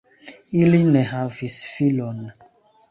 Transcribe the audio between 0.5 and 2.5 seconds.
Ili ne havis filon.